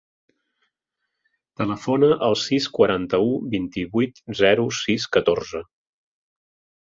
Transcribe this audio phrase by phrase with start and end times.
[1.61, 5.63] Telefona al sis, quaranta-u, vint-i-vuit, zero, sis, catorze.